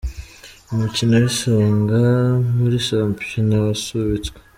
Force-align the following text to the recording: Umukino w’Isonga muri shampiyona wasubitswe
Umukino 0.73 1.13
w’Isonga 1.21 2.01
muri 2.57 2.77
shampiyona 2.87 3.55
wasubitswe 3.65 4.37